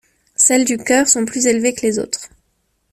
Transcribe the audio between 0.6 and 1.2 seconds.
du chœur